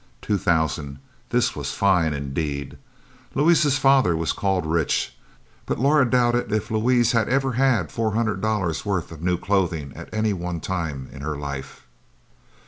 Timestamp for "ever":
7.29-7.51